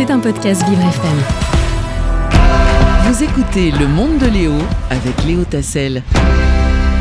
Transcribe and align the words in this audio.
C'est 0.00 0.10
un 0.10 0.18
podcast 0.18 0.66
Vivre 0.66 0.80
FM. 0.80 1.18
Vous 3.04 3.22
écoutez 3.22 3.70
Le 3.70 3.86
Monde 3.86 4.16
de 4.16 4.28
Léo 4.28 4.54
avec 4.88 5.24
Léo 5.24 5.44
Tassel. 5.44 6.02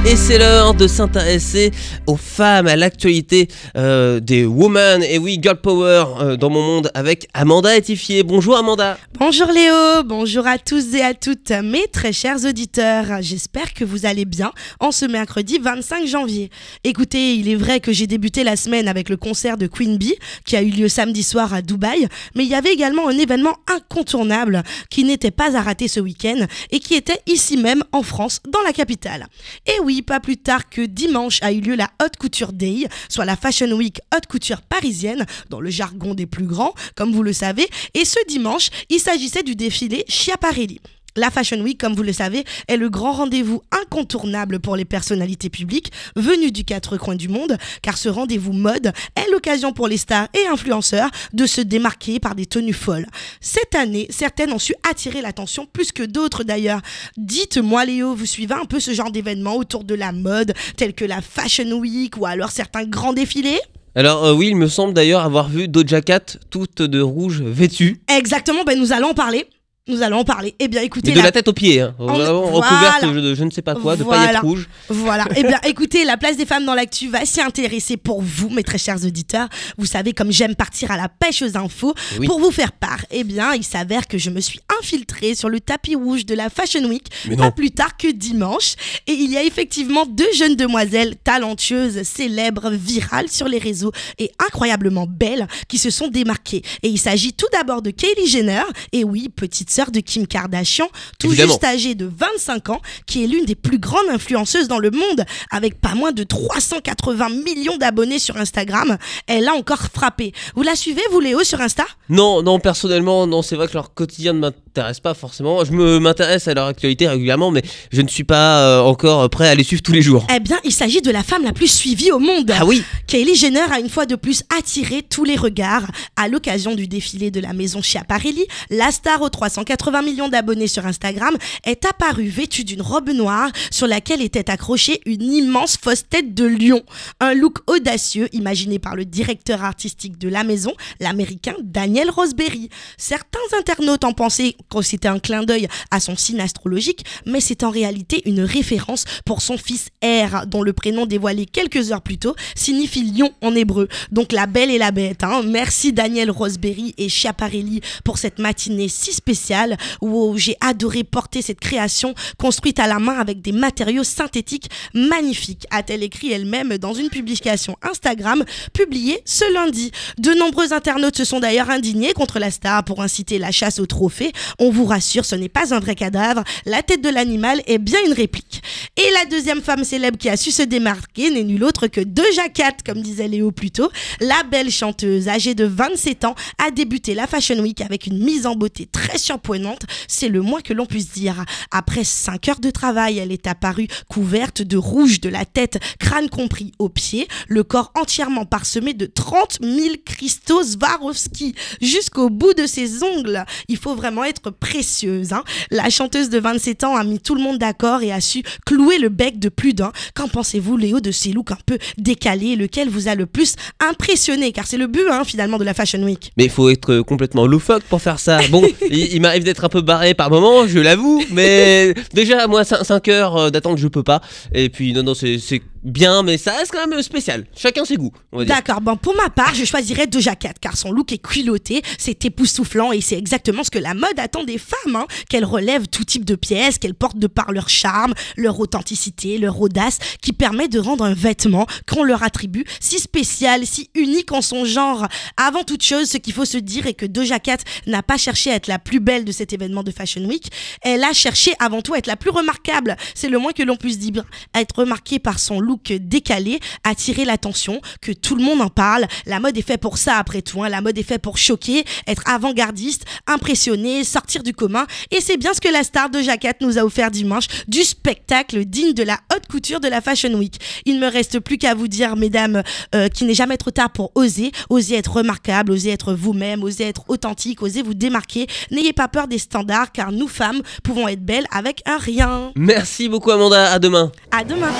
Et 0.05 0.15
c'est 0.15 0.37
l'heure 0.37 0.73
de 0.73 0.87
s'intéresser 0.87 1.71
aux 2.07 2.15
femmes, 2.15 2.67
à 2.67 2.77
l'actualité 2.77 3.49
euh, 3.75 4.21
des 4.21 4.45
women. 4.45 5.03
Et 5.03 5.17
oui, 5.17 5.37
Girl 5.41 5.59
Power 5.59 6.05
euh, 6.21 6.37
dans 6.37 6.49
mon 6.49 6.61
monde 6.61 6.89
avec 6.93 7.27
Amanda 7.33 7.77
Etifier. 7.77 8.23
Bonjour 8.23 8.57
Amanda. 8.57 8.97
Bonjour 9.19 9.47
Léo, 9.47 10.03
bonjour 10.05 10.47
à 10.47 10.57
tous 10.57 10.95
et 10.95 11.01
à 11.01 11.13
toutes 11.13 11.51
mes 11.51 11.85
très 11.87 12.13
chers 12.13 12.45
auditeurs. 12.45 13.21
J'espère 13.21 13.73
que 13.73 13.83
vous 13.83 14.05
allez 14.05 14.23
bien 14.23 14.53
en 14.79 14.93
ce 14.93 15.05
mercredi 15.05 15.59
25 15.59 16.07
janvier. 16.07 16.49
Écoutez, 16.85 17.35
il 17.35 17.49
est 17.49 17.55
vrai 17.55 17.81
que 17.81 17.91
j'ai 17.91 18.07
débuté 18.07 18.45
la 18.45 18.55
semaine 18.55 18.87
avec 18.87 19.09
le 19.09 19.17
concert 19.17 19.57
de 19.57 19.67
Queen 19.67 19.97
Bee 19.97 20.15
qui 20.45 20.55
a 20.55 20.61
eu 20.61 20.69
lieu 20.69 20.87
samedi 20.87 21.23
soir 21.23 21.53
à 21.53 21.61
Dubaï, 21.61 22.07
mais 22.35 22.45
il 22.45 22.49
y 22.49 22.55
avait 22.55 22.71
également 22.71 23.09
un 23.09 23.17
événement 23.17 23.57
incontournable 23.67 24.63
qui 24.89 25.03
n'était 25.03 25.29
pas 25.29 25.57
à 25.57 25.61
rater 25.61 25.89
ce 25.89 25.99
week-end 25.99 26.45
et 26.71 26.79
qui 26.79 26.95
était 26.95 27.19
ici 27.27 27.57
même 27.57 27.83
en 27.91 28.01
France, 28.01 28.39
dans 28.47 28.61
la 28.61 28.71
capitale. 28.71 29.27
Et 29.67 29.79
oui, 29.83 29.88
pas 30.05 30.19
plus 30.19 30.37
tard 30.37 30.69
que 30.69 30.81
dimanche 30.81 31.39
a 31.41 31.51
eu 31.51 31.61
lieu 31.61 31.75
la 31.75 31.89
Haute 32.01 32.15
Couture 32.17 32.53
Day, 32.53 32.87
soit 33.09 33.25
la 33.25 33.35
Fashion 33.35 33.71
Week 33.71 33.99
Haute 34.15 34.27
Couture 34.27 34.61
parisienne, 34.61 35.25
dans 35.49 35.59
le 35.59 35.69
jargon 35.69 36.13
des 36.13 36.25
plus 36.25 36.45
grands, 36.45 36.73
comme 36.95 37.11
vous 37.11 37.23
le 37.23 37.33
savez. 37.33 37.67
Et 37.93 38.05
ce 38.05 38.19
dimanche, 38.27 38.69
il 38.89 38.99
s'agissait 38.99 39.43
du 39.43 39.55
défilé 39.55 40.05
Schiaparelli. 40.07 40.79
La 41.19 41.29
Fashion 41.29 41.59
Week, 41.59 41.77
comme 41.77 41.95
vous 41.95 42.03
le 42.03 42.13
savez, 42.13 42.45
est 42.69 42.77
le 42.77 42.89
grand 42.89 43.11
rendez-vous 43.11 43.61
incontournable 43.71 44.61
pour 44.61 44.77
les 44.77 44.85
personnalités 44.85 45.49
publiques 45.49 45.91
venues 46.15 46.53
du 46.53 46.63
quatre 46.63 46.95
coins 46.95 47.17
du 47.17 47.27
monde, 47.27 47.57
car 47.81 47.97
ce 47.97 48.07
rendez-vous 48.07 48.53
mode 48.53 48.93
est 49.17 49.29
l'occasion 49.29 49.73
pour 49.73 49.89
les 49.89 49.97
stars 49.97 50.29
et 50.33 50.47
influenceurs 50.47 51.09
de 51.33 51.45
se 51.45 51.59
démarquer 51.59 52.21
par 52.21 52.35
des 52.35 52.45
tenues 52.45 52.71
folles. 52.71 53.05
Cette 53.41 53.75
année, 53.75 54.07
certaines 54.09 54.53
ont 54.53 54.59
su 54.59 54.73
attirer 54.89 55.21
l'attention 55.21 55.65
plus 55.65 55.91
que 55.91 56.03
d'autres 56.03 56.45
d'ailleurs. 56.45 56.79
Dites-moi 57.17 57.83
Léo, 57.83 58.15
vous 58.15 58.25
suivez 58.25 58.55
un 58.55 58.63
peu 58.63 58.79
ce 58.79 58.93
genre 58.93 59.11
d'événements 59.11 59.57
autour 59.57 59.83
de 59.83 59.95
la 59.95 60.13
mode, 60.13 60.53
tels 60.77 60.93
que 60.93 61.03
la 61.03 61.19
Fashion 61.19 61.69
Week 61.73 62.15
ou 62.15 62.27
alors 62.27 62.51
certains 62.51 62.85
grands 62.85 63.11
défilés? 63.11 63.59
Alors 63.93 64.23
euh, 64.23 64.33
oui, 64.33 64.47
il 64.47 64.55
me 64.55 64.67
semble 64.67 64.93
d'ailleurs 64.93 65.23
avoir 65.23 65.49
vu 65.49 65.67
Doja 65.67 65.99
Cat 65.99 66.37
toute 66.49 66.81
de 66.81 67.01
rouge 67.01 67.41
vêtue. 67.41 67.99
Exactement, 68.07 68.63
ben 68.63 68.79
nous 68.79 68.93
allons 68.93 69.09
en 69.09 69.13
parler. 69.13 69.47
Nous 69.89 70.03
allons 70.03 70.19
en 70.19 70.23
parler. 70.23 70.55
Eh 70.59 70.67
bien, 70.67 70.81
écoutez. 70.81 71.09
Mais 71.09 71.17
de 71.17 71.23
la... 71.23 71.31
tête 71.31 71.47
aux 71.47 71.53
pieds, 71.53 71.81
hein. 71.81 71.95
Vraiment 71.97 72.43
recouverte 72.43 73.03
de 73.11 73.33
je 73.33 73.43
ne 73.43 73.49
sais 73.49 73.63
pas 73.63 73.73
quoi, 73.73 73.95
de 73.95 74.03
paillettes 74.03 74.39
rouges. 74.39 74.69
Voilà. 74.87 75.25
eh 75.35 75.43
bien, 75.43 75.59
écoutez, 75.65 76.05
la 76.05 76.15
place 76.15 76.37
des 76.37 76.45
femmes 76.45 76.65
dans 76.65 76.75
l'actu 76.75 77.09
va 77.09 77.25
s'y 77.25 77.41
intéresser 77.41 77.97
pour 77.97 78.21
vous, 78.21 78.49
mes 78.49 78.63
très 78.63 78.77
chers 78.77 79.03
auditeurs. 79.03 79.49
Vous 79.77 79.87
savez, 79.87 80.13
comme 80.13 80.31
j'aime 80.31 80.55
partir 80.55 80.91
à 80.91 80.97
la 80.97 81.09
pêche 81.09 81.41
aux 81.41 81.57
infos, 81.57 81.95
pour 82.25 82.39
vous 82.39 82.51
faire 82.51 82.71
part. 82.71 83.03
Eh 83.09 83.23
bien, 83.23 83.53
il 83.53 83.63
s'avère 83.63 84.07
que 84.07 84.19
je 84.19 84.29
me 84.29 84.39
suis 84.39 84.59
infiltrée 84.79 85.33
sur 85.33 85.49
le 85.49 85.59
tapis 85.59 85.95
rouge 85.95 86.25
de 86.25 86.35
la 86.35 86.51
Fashion 86.51 86.85
Week, 86.87 87.07
pas 87.35 87.51
plus 87.51 87.71
tard 87.71 87.97
que 87.97 88.11
dimanche. 88.11 88.75
Et 89.07 89.13
il 89.13 89.31
y 89.31 89.37
a 89.37 89.43
effectivement 89.43 90.05
deux 90.05 90.31
jeunes 90.35 90.55
demoiselles 90.55 91.15
talentueuses, 91.23 92.03
célèbres, 92.03 92.69
virales 92.69 93.29
sur 93.29 93.47
les 93.47 93.57
réseaux 93.57 93.91
et 94.19 94.31
incroyablement 94.39 95.07
belles 95.07 95.47
qui 95.67 95.79
se 95.79 95.89
sont 95.89 96.09
démarquées. 96.09 96.61
Et 96.83 96.89
il 96.89 96.99
s'agit 96.99 97.33
tout 97.33 97.47
d'abord 97.51 97.81
de 97.81 97.89
Kylie 97.89 98.27
Jenner, 98.27 98.63
et 98.91 99.03
oui, 99.03 99.29
petite 99.29 99.71
sœur 99.71 99.78
de 99.87 100.01
Kim 100.01 100.27
Kardashian, 100.27 100.87
tout 101.17 101.31
juste 101.31 101.63
âgée 101.63 101.95
de 101.95 102.05
25 102.05 102.69
ans, 102.69 102.81
qui 103.05 103.23
est 103.23 103.27
l'une 103.27 103.45
des 103.45 103.55
plus 103.55 103.79
grandes 103.79 104.09
influenceuses 104.11 104.67
dans 104.67 104.79
le 104.79 104.91
monde, 104.91 105.25
avec 105.51 105.79
pas 105.79 105.95
moins 105.95 106.11
de 106.11 106.23
380 106.23 107.29
millions 107.29 107.77
d'abonnés 107.77 108.19
sur 108.19 108.37
Instagram. 108.37 108.97
Elle 109.27 109.47
a 109.47 109.53
encore 109.53 109.83
frappé. 109.93 110.33
Vous 110.55 110.63
la 110.63 110.75
suivez, 110.75 111.01
vous 111.11 111.19
Léo, 111.19 111.43
sur 111.43 111.61
Insta? 111.61 111.85
Non, 112.09 112.43
non, 112.43 112.59
personnellement, 112.59 113.25
non, 113.25 113.41
c'est 113.41 113.55
vrai 113.55 113.67
que 113.67 113.73
leur 113.73 113.93
quotidien 113.93 114.33
ne 114.33 114.39
m'intéresse 114.79 114.99
pas 115.01 115.13
forcément. 115.13 115.65
Je 115.65 115.73
me 115.73 115.99
m'intéresse 115.99 116.47
à 116.47 116.53
leur 116.53 116.67
actualité 116.67 117.07
régulièrement, 117.07 117.51
mais 117.51 117.61
je 117.91 118.01
ne 118.01 118.07
suis 118.07 118.23
pas 118.23 118.61
euh, 118.61 118.81
encore 118.81 119.29
prêt 119.29 119.49
à 119.49 119.55
les 119.55 119.63
suivre 119.63 119.81
tous 119.81 119.91
les 119.91 120.01
jours. 120.01 120.25
Eh 120.33 120.39
bien, 120.39 120.57
il 120.63 120.71
s'agit 120.71 121.01
de 121.01 121.11
la 121.11 121.21
femme 121.21 121.43
la 121.43 121.51
plus 121.51 121.67
suivie 121.67 122.11
au 122.11 122.19
monde. 122.19 122.51
Ah 122.57 122.65
oui 122.65 122.83
Kylie 123.07 123.35
Jenner 123.35 123.65
a 123.71 123.79
une 123.79 123.89
fois 123.89 124.05
de 124.05 124.15
plus 124.15 124.43
attiré 124.57 125.01
tous 125.01 125.25
les 125.25 125.35
regards 125.35 125.91
à 126.15 126.27
l'occasion 126.29 126.75
du 126.75 126.87
défilé 126.87 127.29
de 127.29 127.41
la 127.41 127.51
maison 127.53 127.81
Schiaparelli. 127.81 128.45
La 128.69 128.91
star 128.91 129.21
aux 129.21 129.29
300 129.29 129.63
80 129.65 130.01
millions 130.01 130.29
d'abonnés 130.29 130.67
sur 130.67 130.85
Instagram, 130.85 131.35
est 131.65 131.85
apparue 131.85 132.27
vêtue 132.27 132.63
d'une 132.63 132.81
robe 132.81 133.09
noire 133.09 133.51
sur 133.71 133.87
laquelle 133.87 134.21
était 134.21 134.49
accrochée 134.49 135.01
une 135.05 135.23
immense 135.23 135.77
fausse 135.77 136.07
tête 136.09 136.33
de 136.33 136.45
lion. 136.45 136.83
Un 137.19 137.33
look 137.33 137.57
audacieux 137.67 138.29
imaginé 138.31 138.79
par 138.79 138.95
le 138.95 139.05
directeur 139.05 139.63
artistique 139.63 140.17
de 140.17 140.29
la 140.29 140.43
maison, 140.43 140.73
l'américain 140.99 141.55
Daniel 141.61 142.09
Roseberry. 142.09 142.69
Certains 142.97 143.39
internautes 143.57 144.03
en 144.03 144.13
pensaient 144.13 144.55
c'était 144.81 145.07
un 145.07 145.19
clin 145.19 145.43
d'œil 145.43 145.67
à 145.91 145.99
son 145.99 146.15
signe 146.15 146.39
astrologique, 146.39 147.05
mais 147.25 147.39
c'est 147.39 147.63
en 147.63 147.69
réalité 147.69 148.21
une 148.25 148.41
référence 148.41 149.05
pour 149.25 149.41
son 149.41 149.57
fils 149.57 149.89
R, 150.03 150.45
dont 150.47 150.61
le 150.61 150.73
prénom 150.73 151.05
dévoilé 151.05 151.45
quelques 151.45 151.91
heures 151.91 152.01
plus 152.01 152.17
tôt 152.17 152.35
signifie 152.55 153.03
lion 153.03 153.31
en 153.41 153.55
hébreu. 153.55 153.87
Donc 154.11 154.31
la 154.31 154.45
belle 154.45 154.71
et 154.71 154.77
la 154.77 154.91
bête. 154.91 155.23
Hein. 155.23 155.41
Merci 155.45 155.93
Daniel 155.93 156.31
Roseberry 156.31 156.93
et 156.97 157.09
Chiaparelli 157.09 157.81
pour 158.03 158.17
cette 158.17 158.39
matinée 158.39 158.87
si 158.87 159.13
spéciale 159.13 159.77
où 160.01 160.37
j'ai 160.37 160.55
adoré 160.61 161.03
porter 161.03 161.41
cette 161.41 161.59
création 161.59 162.13
construite 162.37 162.79
à 162.79 162.87
la 162.87 162.99
main 162.99 163.17
avec 163.19 163.41
des 163.41 163.51
matériaux 163.51 164.03
synthétiques 164.03 164.69
magnifiques, 164.93 165.65
a-t-elle 165.71 166.03
écrit 166.03 166.31
elle-même 166.31 166.77
dans 166.77 166.93
une 166.93 167.09
publication 167.09 167.75
Instagram 167.81 168.43
publiée 168.73 169.21
ce 169.25 169.51
lundi. 169.53 169.91
De 170.17 170.31
nombreux 170.33 170.73
internautes 170.73 171.17
se 171.17 171.25
sont 171.25 171.39
d'ailleurs 171.39 171.69
indignés 171.69 172.13
contre 172.13 172.39
la 172.39 172.51
star 172.51 172.83
pour 172.83 173.01
inciter 173.01 173.39
la 173.39 173.51
chasse 173.51 173.79
au 173.79 173.85
trophée. 173.85 174.31
On 174.59 174.69
vous 174.69 174.85
rassure, 174.85 175.25
ce 175.25 175.35
n'est 175.35 175.49
pas 175.49 175.73
un 175.73 175.79
vrai 175.79 175.95
cadavre, 175.95 176.43
la 176.65 176.83
tête 176.83 177.01
de 177.01 177.09
l'animal 177.09 177.61
est 177.65 177.77
bien 177.77 177.99
une 178.05 178.13
réplique. 178.13 178.61
Et 178.97 179.09
la 179.13 179.25
deuxième 179.25 179.61
femme 179.61 179.83
célèbre 179.83 180.17
qui 180.17 180.29
a 180.29 180.35
su 180.37 180.51
se 180.51 180.63
démarquer 180.63 181.31
n'est 181.31 181.43
nulle 181.43 181.63
autre 181.63 181.87
que 181.87 182.01
Doja 182.01 182.49
Cat, 182.49 182.77
comme 182.85 183.01
disait 183.01 183.27
Léo 183.27 183.51
plus 183.51 183.71
tôt. 183.71 183.89
La 184.19 184.43
belle 184.43 184.69
chanteuse, 184.69 185.29
âgée 185.29 185.55
de 185.55 185.65
27 185.65 186.25
ans, 186.25 186.35
a 186.57 186.71
débuté 186.71 187.13
la 187.13 187.27
Fashion 187.27 187.59
Week 187.59 187.81
avec 187.81 188.07
une 188.07 188.23
mise 188.23 188.45
en 188.45 188.55
beauté 188.55 188.85
très 188.85 189.17
surprenante 189.17 189.85
c'est 190.07 190.29
le 190.29 190.41
moins 190.41 190.61
que 190.61 190.73
l'on 190.73 190.85
puisse 190.85 191.11
dire. 191.11 191.45
Après 191.71 192.03
5 192.03 192.49
heures 192.49 192.59
de 192.59 192.71
travail, 192.71 193.19
elle 193.19 193.31
est 193.31 193.47
apparue 193.47 193.87
couverte 194.09 194.61
de 194.61 194.77
rouge 194.77 195.21
de 195.21 195.29
la 195.29 195.45
tête, 195.45 195.79
crâne 195.99 196.29
compris 196.29 196.73
aux 196.79 196.89
pieds, 196.89 197.27
le 197.47 197.63
corps 197.63 197.91
entièrement 197.95 198.45
parsemé 198.45 198.93
de 198.93 199.05
30 199.05 199.59
000 199.61 199.95
cristaux 200.05 200.63
Swarovski 200.63 201.55
jusqu'au 201.81 202.29
bout 202.29 202.53
de 202.53 202.65
ses 202.65 203.03
ongles. 203.03 203.45
Il 203.67 203.77
faut 203.77 203.95
vraiment 203.95 204.23
être 204.23 204.48
précieuse. 204.51 205.33
Hein. 205.33 205.43
La 205.71 205.89
chanteuse 205.89 206.29
de 206.29 206.39
27 206.39 206.83
ans 206.83 206.95
a 206.95 207.03
mis 207.03 207.19
tout 207.19 207.35
le 207.35 207.41
monde 207.41 207.57
d'accord 207.57 208.01
et 208.01 208.11
a 208.11 208.21
su 208.21 208.43
clouer 208.65 208.97
le 208.97 209.09
bec 209.09 209.39
de 209.39 209.49
plus 209.49 209.73
d'un. 209.73 209.91
Qu'en 210.15 210.27
pensez-vous, 210.27 210.77
Léo, 210.77 210.99
de 210.99 211.11
ces 211.11 211.31
looks 211.31 211.51
un 211.51 211.57
peu 211.65 211.77
décalés, 211.97 212.55
lequel 212.55 212.89
vous 212.89 213.07
a 213.07 213.15
le 213.15 213.25
plus 213.25 213.55
impressionné? 213.79 214.51
Car 214.51 214.67
c'est 214.67 214.77
le 214.77 214.87
but, 214.87 215.05
hein, 215.11 215.23
finalement, 215.25 215.57
de 215.57 215.63
la 215.63 215.73
Fashion 215.73 216.01
Week. 216.03 216.31
Mais 216.37 216.45
il 216.45 216.49
faut 216.49 216.69
être 216.69 217.01
complètement 217.01 217.45
loufoque 217.45 217.83
pour 217.83 218.01
faire 218.01 218.19
ça. 218.19 218.39
Bon, 218.49 218.63
il, 218.89 219.13
il 219.13 219.21
m'arrive 219.21 219.43
d'être 219.43 219.63
un 219.65 219.69
peu 219.69 219.81
barré 219.81 220.13
par 220.13 220.29
moment, 220.29 220.67
je 220.67 220.79
l'avoue, 220.79 221.23
mais 221.31 221.93
déjà, 222.13 222.47
moi, 222.47 222.63
5 222.63 223.07
heures 223.07 223.37
euh, 223.37 223.49
d'attente, 223.49 223.77
je 223.77 223.87
peux 223.87 224.03
pas. 224.03 224.21
Et 224.53 224.69
puis, 224.69 224.93
non, 224.93 225.03
non, 225.03 225.13
c'est 225.13 225.61
bien, 225.83 226.23
mais 226.23 226.37
ça 226.37 226.53
reste 226.53 226.71
quand 226.71 226.87
même 226.87 227.01
spécial. 227.01 227.45
Chacun 227.55 227.85
ses 227.85 227.95
goûts. 227.97 228.11
D'accord, 228.33 228.81
bon, 228.81 228.95
pour 228.95 229.15
ma 229.15 229.29
part, 229.29 229.53
je 229.53 229.65
choisirais 229.65 230.07
Doja 230.07 230.35
Cat, 230.35 230.53
car 230.59 230.77
son 230.77 230.91
look 230.91 231.11
est 231.11 231.17
culotté, 231.17 231.81
c'est 231.97 232.25
époustouflant 232.25 232.91
et 232.91 233.01
c'est 233.01 233.17
exactement 233.17 233.63
ce 233.63 233.71
que 233.71 233.79
la 233.79 233.93
mode 233.93 234.17
attend 234.17 234.43
des 234.43 234.57
femmes, 234.57 234.95
hein, 234.95 235.07
qu'elles 235.29 235.45
relèvent 235.45 235.87
tout 235.87 236.03
type 236.03 236.25
de 236.25 236.35
pièces, 236.35 236.77
qu'elles 236.77 236.93
portent 236.93 237.17
de 237.17 237.27
par 237.27 237.51
leur 237.51 237.69
charme, 237.69 238.13
leur 238.37 238.59
authenticité, 238.59 239.37
leur 239.37 239.59
audace, 239.59 239.97
qui 240.21 240.33
permet 240.33 240.67
de 240.67 240.79
rendre 240.79 241.03
un 241.03 241.13
vêtement 241.13 241.65
qu'on 241.87 242.03
leur 242.03 242.23
attribue 242.23 242.65
si 242.79 242.99
spécial, 242.99 243.65
si 243.65 243.89
unique 243.95 244.31
en 244.31 244.41
son 244.41 244.65
genre. 244.65 245.07
Avant 245.37 245.63
toute 245.63 245.83
chose, 245.83 246.09
ce 246.09 246.17
qu'il 246.17 246.33
faut 246.33 246.45
se 246.45 246.57
dire 246.57 246.87
est 246.87 246.93
que 246.93 247.05
Doja 247.05 247.39
Cat 247.39 247.57
n'a 247.87 248.03
pas 248.03 248.17
cherché 248.17 248.51
à 248.51 248.55
être 248.55 248.67
la 248.67 248.79
plus 248.79 248.99
belle 248.99 249.25
de 249.25 249.31
cet 249.31 249.53
événement 249.53 249.83
de 249.83 249.91
Fashion 249.91 250.25
Week, 250.25 250.49
elle 250.81 251.03
a 251.03 251.13
cherché 251.13 251.53
avant 251.59 251.81
tout 251.81 251.93
à 251.93 251.97
être 251.97 252.07
la 252.07 252.15
plus 252.15 252.31
remarquable. 252.31 252.95
C'est 253.15 253.29
le 253.29 253.39
moins 253.39 253.53
que 253.53 253.63
l'on 253.63 253.77
puisse 253.77 253.99
dire, 253.99 254.23
à 254.53 254.61
être 254.61 254.79
remarquée 254.79 255.19
par 255.19 255.39
son 255.39 255.59
look 255.59 255.68
look 255.69 255.93
décalé, 255.93 256.59
attirer 256.83 257.25
l'attention, 257.25 257.79
que 258.01 258.11
tout 258.11 258.35
le 258.35 258.43
monde 258.43 258.61
en 258.61 258.69
parle. 258.69 259.05
La 259.25 259.39
mode 259.39 259.57
est 259.57 259.61
fait 259.61 259.77
pour 259.77 259.97
ça 259.97 260.15
après 260.15 260.41
tout. 260.41 260.63
Hein. 260.63 260.69
La 260.69 260.81
mode 260.81 260.97
est 260.97 261.03
fait 261.03 261.19
pour 261.19 261.37
choquer, 261.37 261.85
être 262.07 262.23
avant-gardiste, 262.25 263.05
impressionner, 263.27 264.03
sortir 264.03 264.43
du 264.43 264.53
commun. 264.53 264.85
Et 265.11 265.21
c'est 265.21 265.37
bien 265.37 265.53
ce 265.53 265.61
que 265.61 265.69
la 265.69 265.83
star 265.83 266.09
de 266.09 266.21
Jacquette 266.21 266.61
nous 266.61 266.77
a 266.77 266.83
offert 266.83 267.11
dimanche, 267.11 267.47
du 267.67 267.83
spectacle 267.83 268.65
digne 268.65 268.93
de 268.93 269.03
la 269.03 269.19
haute 269.33 269.47
couture 269.49 269.79
de 269.79 269.87
la 269.87 270.01
Fashion 270.01 270.33
Week. 270.33 270.55
Il 270.85 270.95
ne 270.95 271.05
me 271.05 271.11
reste 271.11 271.39
plus 271.39 271.57
qu'à 271.57 271.75
vous 271.75 271.87
dire, 271.87 272.15
mesdames, 272.15 272.63
euh, 272.95 273.07
qu'il 273.09 273.27
n'est 273.27 273.33
jamais 273.33 273.57
trop 273.57 273.71
tard 273.71 273.91
pour 273.91 274.11
oser, 274.15 274.51
oser 274.69 274.95
être 274.95 275.13
remarquable, 275.17 275.71
oser 275.71 275.91
être 275.91 276.13
vous-même, 276.13 276.63
oser 276.63 276.85
être 276.85 277.03
authentique, 277.07 277.61
oser 277.61 277.81
vous 277.81 277.93
démarquer. 277.93 278.47
N'ayez 278.71 278.93
pas 278.93 279.07
peur 279.07 279.27
des 279.27 279.37
standards, 279.37 279.91
car 279.91 280.11
nous 280.11 280.27
femmes 280.27 280.61
pouvons 280.83 281.07
être 281.07 281.23
belles 281.23 281.45
avec 281.51 281.81
un 281.85 281.97
rien. 281.97 282.51
Merci 282.55 283.07
beaucoup 283.09 283.31
Amanda, 283.31 283.71
à 283.71 283.79
demain. 283.79 284.11
À 284.31 284.43
demain. 284.43 284.71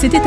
C'était 0.00 0.26